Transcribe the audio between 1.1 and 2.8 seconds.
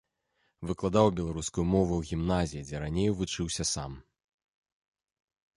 беларускую мову ў гімназіі, дзе